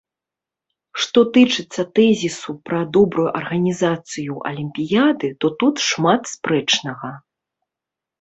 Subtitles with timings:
[1.01, 7.13] Што тычыцца тэзісу пра добрую арганізацыю алімпіяды, то тут шмат спрэчнага.